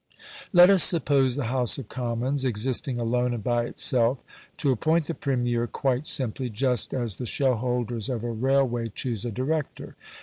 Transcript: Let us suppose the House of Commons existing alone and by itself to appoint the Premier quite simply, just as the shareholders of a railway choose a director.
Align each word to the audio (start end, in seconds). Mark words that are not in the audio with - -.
Let 0.51 0.71
us 0.71 0.83
suppose 0.83 1.35
the 1.35 1.45
House 1.45 1.77
of 1.77 1.87
Commons 1.87 2.43
existing 2.43 2.99
alone 2.99 3.35
and 3.35 3.43
by 3.43 3.65
itself 3.65 4.23
to 4.57 4.71
appoint 4.71 5.05
the 5.05 5.13
Premier 5.13 5.67
quite 5.67 6.07
simply, 6.07 6.49
just 6.49 6.91
as 6.91 7.17
the 7.17 7.27
shareholders 7.27 8.09
of 8.09 8.23
a 8.23 8.31
railway 8.31 8.87
choose 8.89 9.25
a 9.25 9.31
director. 9.31 9.95